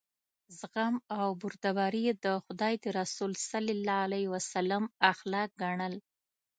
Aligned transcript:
زغم 0.59 0.95
او 1.19 1.27
بردباري 1.41 2.01
یې 2.07 2.13
د 2.25 2.27
خدای 2.45 2.73
د 2.83 2.85
رسول 2.99 3.31
صلی 3.49 3.71
الله 3.77 3.99
علیه 4.07 4.27
وسلم 4.33 4.83
اخلاق 5.11 5.49
ګڼل. 5.61 5.93